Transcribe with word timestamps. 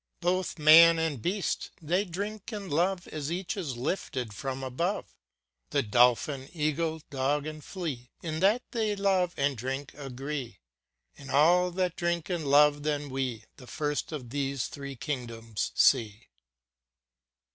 Both 0.21 0.57
man 0.57 0.97
and 0.97 1.21
beast, 1.21 1.69
they 1.79 2.05
drink 2.05 2.51
and 2.51 2.73
love 2.73 3.07
As 3.09 3.31
each 3.31 3.55
is 3.55 3.77
lifted 3.77 4.33
from 4.33 4.63
above; 4.63 5.13
The 5.69 5.83
dolphin, 5.83 6.49
eagle, 6.51 7.03
dog 7.11 7.45
and 7.45 7.63
flea, 7.63 8.09
In 8.23 8.39
that 8.39 8.63
they 8.71 8.95
love 8.95 9.35
and 9.37 9.55
drink, 9.55 9.93
agree: 9.93 10.57
In 11.17 11.29
all 11.29 11.69
that 11.73 11.95
drink 11.95 12.31
and 12.31 12.47
love 12.47 12.81
then 12.81 13.11
we 13.11 13.43
The 13.57 13.67
first 13.67 14.11
of 14.11 14.31
these 14.31 14.65
three 14.69 14.95
kingdoms 14.95 15.71
see. 15.75 16.29